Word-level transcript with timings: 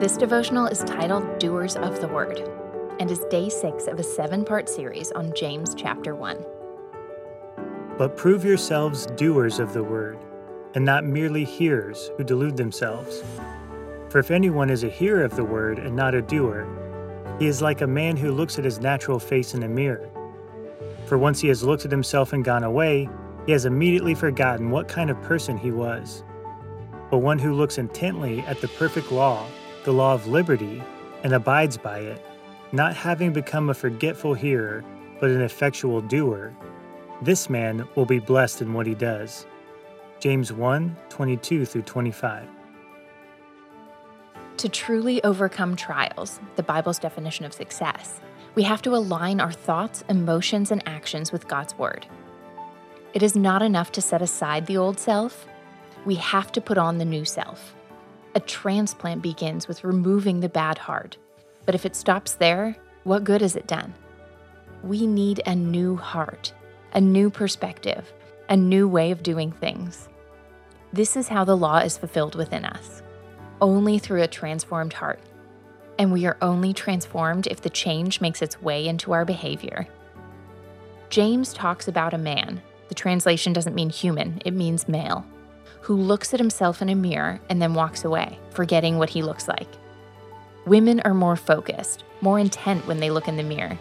This 0.00 0.16
devotional 0.16 0.66
is 0.66 0.84
titled 0.84 1.40
Doers 1.40 1.74
of 1.74 2.00
the 2.00 2.06
Word 2.06 2.38
and 3.00 3.10
is 3.10 3.24
day 3.30 3.48
six 3.48 3.88
of 3.88 3.98
a 3.98 4.04
seven 4.04 4.44
part 4.44 4.68
series 4.68 5.10
on 5.10 5.34
James 5.34 5.74
chapter 5.74 6.14
1. 6.14 6.36
But 7.98 8.16
prove 8.16 8.44
yourselves 8.44 9.06
doers 9.16 9.58
of 9.58 9.72
the 9.72 9.82
word, 9.82 10.20
and 10.76 10.84
not 10.84 11.04
merely 11.04 11.44
hearers 11.44 12.12
who 12.16 12.22
delude 12.22 12.56
themselves. 12.56 13.24
For 14.08 14.20
if 14.20 14.30
anyone 14.30 14.70
is 14.70 14.84
a 14.84 14.88
hearer 14.88 15.24
of 15.24 15.34
the 15.34 15.42
word 15.42 15.80
and 15.80 15.96
not 15.96 16.14
a 16.14 16.22
doer, 16.22 16.68
he 17.40 17.48
is 17.48 17.60
like 17.60 17.80
a 17.80 17.86
man 17.88 18.16
who 18.16 18.30
looks 18.30 18.56
at 18.56 18.64
his 18.64 18.78
natural 18.78 19.18
face 19.18 19.52
in 19.52 19.64
a 19.64 19.68
mirror. 19.68 20.08
For 21.06 21.18
once 21.18 21.40
he 21.40 21.48
has 21.48 21.64
looked 21.64 21.84
at 21.84 21.90
himself 21.90 22.32
and 22.32 22.44
gone 22.44 22.62
away, 22.62 23.08
he 23.46 23.52
has 23.52 23.64
immediately 23.64 24.14
forgotten 24.14 24.70
what 24.70 24.86
kind 24.86 25.10
of 25.10 25.20
person 25.22 25.58
he 25.58 25.72
was. 25.72 26.22
But 27.10 27.18
one 27.18 27.40
who 27.40 27.52
looks 27.52 27.78
intently 27.78 28.42
at 28.42 28.60
the 28.60 28.68
perfect 28.68 29.10
law, 29.10 29.44
the 29.84 29.92
law 29.92 30.14
of 30.14 30.26
liberty, 30.26 30.82
and 31.24 31.32
abides 31.32 31.76
by 31.76 31.98
it, 31.98 32.24
not 32.72 32.94
having 32.94 33.32
become 33.32 33.70
a 33.70 33.74
forgetful 33.74 34.34
hearer, 34.34 34.84
but 35.20 35.30
an 35.30 35.40
effectual 35.40 36.00
doer, 36.00 36.54
this 37.22 37.50
man 37.50 37.88
will 37.96 38.06
be 38.06 38.20
blessed 38.20 38.62
in 38.62 38.72
what 38.72 38.86
he 38.86 38.94
does. 38.94 39.46
James 40.20 40.52
1 40.52 40.96
22 41.08 41.64
through 41.64 41.82
25. 41.82 42.46
To 44.58 44.68
truly 44.68 45.22
overcome 45.24 45.76
trials, 45.76 46.40
the 46.56 46.62
Bible's 46.62 46.98
definition 46.98 47.44
of 47.44 47.52
success, 47.52 48.20
we 48.54 48.64
have 48.64 48.82
to 48.82 48.94
align 48.94 49.40
our 49.40 49.52
thoughts, 49.52 50.04
emotions, 50.08 50.70
and 50.70 50.82
actions 50.86 51.32
with 51.32 51.48
God's 51.48 51.76
Word. 51.78 52.06
It 53.14 53.22
is 53.22 53.34
not 53.34 53.62
enough 53.62 53.92
to 53.92 54.00
set 54.00 54.22
aside 54.22 54.66
the 54.66 54.76
old 54.76 54.98
self, 54.98 55.46
we 56.04 56.16
have 56.16 56.52
to 56.52 56.60
put 56.60 56.78
on 56.78 56.98
the 56.98 57.04
new 57.04 57.24
self. 57.24 57.74
A 58.38 58.40
transplant 58.40 59.20
begins 59.20 59.66
with 59.66 59.82
removing 59.82 60.38
the 60.38 60.48
bad 60.48 60.78
heart, 60.78 61.16
but 61.66 61.74
if 61.74 61.84
it 61.84 61.96
stops 61.96 62.34
there, 62.36 62.76
what 63.02 63.24
good 63.24 63.40
has 63.40 63.56
it 63.56 63.66
done? 63.66 63.92
We 64.84 65.08
need 65.08 65.42
a 65.44 65.56
new 65.56 65.96
heart, 65.96 66.52
a 66.92 67.00
new 67.00 67.30
perspective, 67.30 68.12
a 68.48 68.56
new 68.56 68.86
way 68.86 69.10
of 69.10 69.24
doing 69.24 69.50
things. 69.50 70.08
This 70.92 71.16
is 71.16 71.26
how 71.26 71.42
the 71.42 71.56
law 71.56 71.78
is 71.78 71.98
fulfilled 71.98 72.36
within 72.36 72.64
us 72.64 73.02
only 73.60 73.98
through 73.98 74.22
a 74.22 74.28
transformed 74.28 74.92
heart. 74.92 75.18
And 75.98 76.12
we 76.12 76.24
are 76.24 76.38
only 76.40 76.72
transformed 76.72 77.48
if 77.48 77.62
the 77.62 77.70
change 77.70 78.20
makes 78.20 78.40
its 78.40 78.62
way 78.62 78.86
into 78.86 79.10
our 79.10 79.24
behavior. 79.24 79.88
James 81.10 81.52
talks 81.52 81.88
about 81.88 82.14
a 82.14 82.18
man. 82.18 82.62
The 82.88 82.94
translation 82.94 83.52
doesn't 83.52 83.74
mean 83.74 83.90
human, 83.90 84.40
it 84.44 84.54
means 84.54 84.86
male, 84.86 85.26
who 85.80 85.94
looks 85.94 86.34
at 86.34 86.40
himself 86.40 86.82
in 86.82 86.88
a 86.88 86.94
mirror 86.94 87.40
and 87.48 87.60
then 87.60 87.74
walks 87.74 88.04
away, 88.04 88.38
forgetting 88.50 88.98
what 88.98 89.10
he 89.10 89.22
looks 89.22 89.48
like. 89.48 89.68
Women 90.66 91.00
are 91.00 91.14
more 91.14 91.36
focused, 91.36 92.04
more 92.20 92.38
intent 92.38 92.86
when 92.86 93.00
they 93.00 93.10
look 93.10 93.28
in 93.28 93.36
the 93.36 93.42
mirror. 93.42 93.78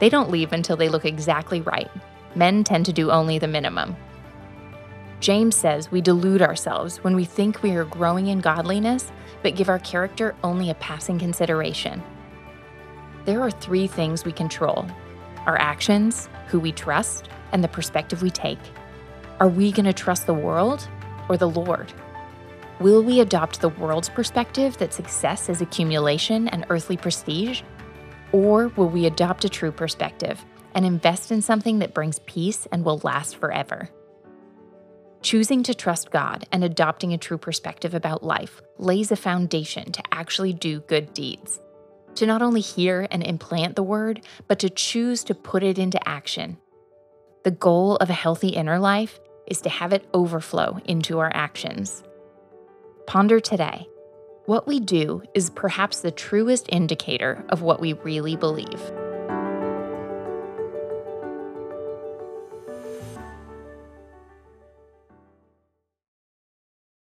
They 0.00 0.08
don't 0.08 0.30
leave 0.30 0.52
until 0.52 0.76
they 0.76 0.88
look 0.88 1.04
exactly 1.04 1.60
right. 1.60 1.90
Men 2.34 2.62
tend 2.62 2.86
to 2.86 2.92
do 2.92 3.10
only 3.10 3.38
the 3.38 3.48
minimum. 3.48 3.96
James 5.20 5.56
says 5.56 5.90
we 5.90 6.00
delude 6.00 6.42
ourselves 6.42 6.98
when 6.98 7.16
we 7.16 7.24
think 7.24 7.62
we 7.62 7.72
are 7.72 7.84
growing 7.84 8.28
in 8.28 8.40
godliness, 8.40 9.10
but 9.42 9.56
give 9.56 9.68
our 9.68 9.80
character 9.80 10.36
only 10.44 10.70
a 10.70 10.74
passing 10.76 11.18
consideration. 11.18 12.02
There 13.24 13.40
are 13.42 13.50
three 13.50 13.86
things 13.86 14.24
we 14.24 14.32
control 14.32 14.86
our 15.46 15.58
actions, 15.58 16.28
who 16.48 16.60
we 16.60 16.72
trust, 16.72 17.30
and 17.52 17.64
the 17.64 17.68
perspective 17.68 18.20
we 18.20 18.30
take. 18.30 18.58
Are 19.40 19.48
we 19.48 19.72
going 19.72 19.86
to 19.86 19.94
trust 19.94 20.26
the 20.26 20.34
world 20.34 20.86
or 21.28 21.36
the 21.36 21.48
Lord? 21.48 21.92
Will 22.80 23.02
we 23.02 23.20
adopt 23.20 23.60
the 23.60 23.70
world's 23.70 24.08
perspective 24.08 24.76
that 24.78 24.94
success 24.94 25.48
is 25.48 25.60
accumulation 25.60 26.46
and 26.48 26.64
earthly 26.70 26.96
prestige? 26.96 27.62
Or 28.30 28.68
will 28.68 28.88
we 28.88 29.06
adopt 29.06 29.44
a 29.44 29.48
true 29.48 29.72
perspective 29.72 30.44
and 30.74 30.86
invest 30.86 31.32
in 31.32 31.42
something 31.42 31.80
that 31.80 31.94
brings 31.94 32.20
peace 32.20 32.66
and 32.70 32.84
will 32.84 33.00
last 33.02 33.36
forever? 33.36 33.90
Choosing 35.22 35.64
to 35.64 35.74
trust 35.74 36.12
God 36.12 36.46
and 36.52 36.62
adopting 36.62 37.12
a 37.12 37.18
true 37.18 37.38
perspective 37.38 37.94
about 37.94 38.22
life 38.22 38.60
lays 38.78 39.10
a 39.10 39.16
foundation 39.16 39.90
to 39.90 40.02
actually 40.12 40.52
do 40.52 40.78
good 40.80 41.12
deeds. 41.12 41.58
To 42.14 42.26
not 42.26 42.42
only 42.42 42.60
hear 42.60 43.08
and 43.10 43.24
implant 43.24 43.74
the 43.74 43.82
word, 43.82 44.24
but 44.46 44.60
to 44.60 44.70
choose 44.70 45.24
to 45.24 45.34
put 45.34 45.64
it 45.64 45.78
into 45.78 46.08
action. 46.08 46.58
The 47.42 47.50
goal 47.50 47.96
of 47.96 48.10
a 48.10 48.14
healthy 48.14 48.50
inner 48.50 48.78
life 48.78 49.18
is 49.48 49.60
to 49.62 49.68
have 49.68 49.92
it 49.92 50.08
overflow 50.14 50.78
into 50.84 51.18
our 51.18 51.30
actions. 51.34 52.04
Ponder 53.06 53.40
today. 53.40 53.88
What 54.46 54.66
we 54.66 54.80
do 54.80 55.22
is 55.34 55.50
perhaps 55.50 56.00
the 56.00 56.10
truest 56.10 56.66
indicator 56.70 57.44
of 57.48 57.62
what 57.62 57.80
we 57.80 57.92
really 57.94 58.36
believe. 58.36 58.80